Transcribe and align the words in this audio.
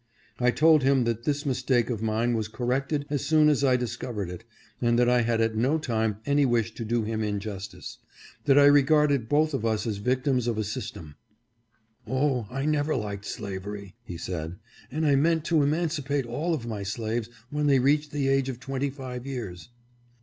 I 0.39 0.49
told 0.49 0.81
him 0.81 1.03
that 1.03 1.25
this 1.25 1.45
mistake 1.45 1.91
of 1.91 2.01
mine 2.01 2.33
was 2.33 2.47
corrected 2.47 3.05
as 3.11 3.23
soon 3.23 3.49
as 3.49 3.63
I 3.63 3.75
discovered 3.75 4.31
it, 4.31 4.43
and 4.81 4.97
that 4.97 5.07
I 5.07 5.21
had 5.21 5.41
at 5.41 5.53
no 5.55 5.77
time 5.77 6.17
any 6.25 6.43
wish 6.43 6.73
to 6.73 6.83
do 6.83 7.03
him 7.03 7.23
injustice; 7.23 7.99
that 8.45 8.57
I 8.57 8.65
regarded 8.65 9.29
both 9.29 9.53
of 9.53 9.63
us 9.63 9.85
as 9.85 9.97
vic 9.97 10.23
tims 10.23 10.47
of 10.47 10.57
a 10.57 10.63
system." 10.63 11.17
Oh, 12.07 12.47
I 12.49 12.65
never 12.65 12.95
liked 12.95 13.25
slavery," 13.25 13.93
he 14.03 14.17
said," 14.17 14.55
and 14.91 15.05
I 15.05 15.13
meant 15.13 15.45
to 15.45 15.61
emancipate 15.61 16.25
all 16.25 16.55
of 16.55 16.65
my 16.65 16.81
slaves 16.81 17.29
when 17.51 17.67
they 17.67 17.77
reached 17.77 18.09
the 18.11 18.27
age 18.27 18.49
of 18.49 18.59
twenty 18.59 18.89
five 18.89 19.27
years." 19.27 19.69